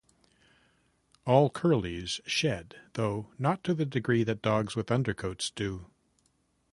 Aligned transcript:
All 1.27 1.51
Curlies 1.51 2.21
shed 2.25 2.75
though 2.93 3.27
not 3.37 3.63
to 3.65 3.75
the 3.75 3.85
degree 3.85 4.23
that 4.23 4.41
dogs 4.41 4.75
with 4.75 4.87
undercoats 4.87 5.51
do. 5.53 5.91